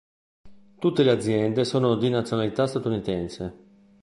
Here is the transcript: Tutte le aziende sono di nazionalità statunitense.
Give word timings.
Tutte 0.79 1.03
le 1.03 1.11
aziende 1.11 1.63
sono 1.63 1.93
di 1.95 2.09
nazionalità 2.09 2.65
statunitense. 2.65 3.53